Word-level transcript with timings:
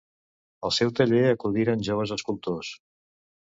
Al 0.69 0.71
seu 0.77 0.93
taller 0.99 1.19
acudiren 1.33 1.85
joves 1.89 2.15
escultors. 2.17 2.73